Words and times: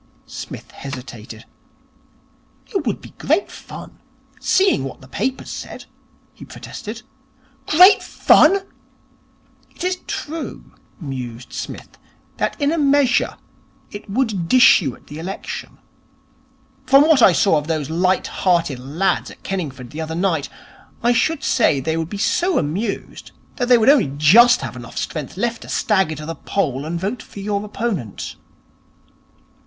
Psmith 0.25 0.71
hesitated. 0.71 1.45
'It 2.73 2.87
would 2.87 3.01
be 3.01 3.11
great 3.19 3.51
fun 3.51 3.99
seeing 4.39 4.83
what 4.83 4.99
the 4.99 5.07
papers 5.07 5.51
said,' 5.51 5.85
he 6.33 6.43
protested. 6.43 7.03
'Great 7.67 8.01
fun!' 8.01 8.61
'It 9.69 9.83
is 9.83 9.97
true,' 10.07 10.73
mused 10.99 11.53
Psmith, 11.53 11.99
'that 12.37 12.59
in 12.59 12.71
a 12.71 12.79
measure, 12.79 13.37
it 13.91 14.09
would 14.09 14.47
dish 14.47 14.81
you 14.81 14.95
at 14.95 15.05
the 15.05 15.19
election. 15.19 15.77
From 16.87 17.03
what 17.07 17.21
I 17.21 17.31
saw 17.31 17.59
of 17.59 17.67
those 17.67 17.91
light 17.91 18.25
hearted 18.25 18.79
lads 18.79 19.29
at 19.29 19.43
Kenningford 19.43 19.91
the 19.91 20.01
other 20.01 20.15
night, 20.15 20.49
I 21.03 21.13
should 21.13 21.43
say 21.43 21.79
they 21.79 21.95
would 21.95 22.09
be 22.09 22.17
so 22.17 22.57
amused 22.57 23.33
that 23.57 23.67
they 23.67 23.77
would 23.77 23.87
only 23.87 24.11
just 24.17 24.61
have 24.61 24.75
enough 24.75 24.97
strength 24.97 25.37
left 25.37 25.61
to 25.61 25.69
stagger 25.69 26.15
to 26.15 26.25
the 26.25 26.33
poll 26.33 26.85
and 26.85 26.99
vote 26.99 27.21
for 27.21 27.39
your 27.39 27.63
opponent.' 27.63 28.35